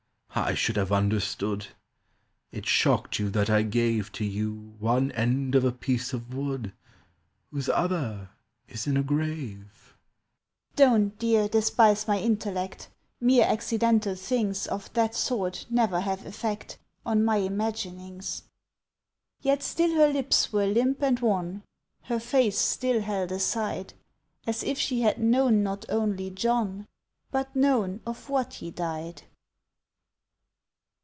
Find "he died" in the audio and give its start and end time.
28.55-29.23